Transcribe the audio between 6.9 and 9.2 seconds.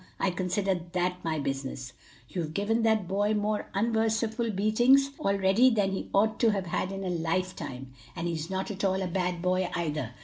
in a lifetime, and he not at all a